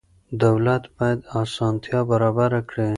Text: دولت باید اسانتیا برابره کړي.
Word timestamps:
دولت 0.43 0.83
باید 0.97 1.19
اسانتیا 1.41 1.99
برابره 2.11 2.61
کړي. 2.69 2.87